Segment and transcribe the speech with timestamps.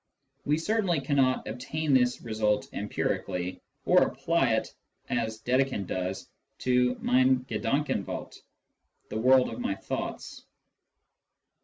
[0.45, 4.73] We certainly cannot obtain this result empirically, or apply it,
[5.11, 6.27] as Dedekind does,
[6.57, 8.39] to" meine Gedankenwelt
[9.11, 10.43] "—the world of my thoughts.